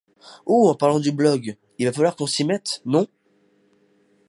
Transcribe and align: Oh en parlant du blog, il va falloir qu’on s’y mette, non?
Oh 0.47 0.67
en 0.67 0.73
parlant 0.73 0.99
du 0.99 1.11
blog, 1.11 1.57
il 1.77 1.85
va 1.85 1.93
falloir 1.93 2.15
qu’on 2.15 2.25
s’y 2.25 2.43
mette, 2.43 2.81
non? 2.85 3.05